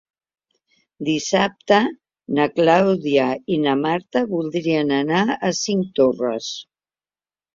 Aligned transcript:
Dissabte 1.09 1.77
na 2.37 2.47
Clàudia 2.55 3.27
i 3.55 3.59
na 3.67 3.75
Marta 3.81 4.23
voldrien 4.31 4.93
anar 5.01 5.21
a 5.35 5.53
Cinctorres. 5.59 6.49